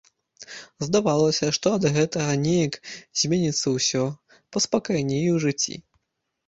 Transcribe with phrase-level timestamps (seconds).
[0.85, 2.73] Здавалася, што ад гэтага неяк
[3.25, 4.03] зменіцца ўсё,
[4.57, 5.81] паспакайнее ў жыцці.